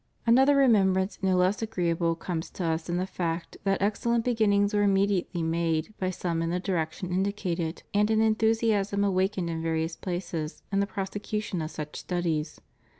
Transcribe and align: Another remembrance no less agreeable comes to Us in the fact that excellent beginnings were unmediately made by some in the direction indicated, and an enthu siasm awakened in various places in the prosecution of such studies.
Another 0.25 0.55
remembrance 0.55 1.19
no 1.21 1.35
less 1.35 1.61
agreeable 1.61 2.15
comes 2.15 2.49
to 2.49 2.63
Us 2.65 2.89
in 2.89 2.97
the 2.97 3.05
fact 3.05 3.57
that 3.65 3.83
excellent 3.83 4.25
beginnings 4.25 4.73
were 4.73 4.81
unmediately 4.87 5.43
made 5.43 5.93
by 5.99 6.09
some 6.09 6.41
in 6.41 6.49
the 6.49 6.59
direction 6.59 7.13
indicated, 7.13 7.83
and 7.93 8.09
an 8.09 8.17
enthu 8.19 8.49
siasm 8.49 9.05
awakened 9.05 9.47
in 9.51 9.61
various 9.61 9.95
places 9.95 10.63
in 10.71 10.79
the 10.79 10.87
prosecution 10.87 11.61
of 11.61 11.69
such 11.69 11.99
studies. 11.99 12.59